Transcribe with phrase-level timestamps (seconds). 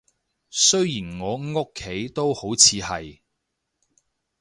[0.49, 3.19] 雖然我屋企都好似係